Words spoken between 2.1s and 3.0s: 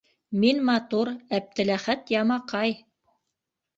ямаҡай!